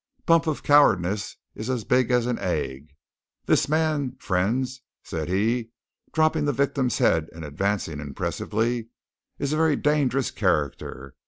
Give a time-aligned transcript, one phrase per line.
[0.25, 2.95] Bump of cowardice is 's big 's an egg.
[3.45, 5.69] This man, fren's," said he,
[6.11, 8.87] dropping the victim's head and advancing impressively,
[9.37, 11.13] "is a very dangerous character.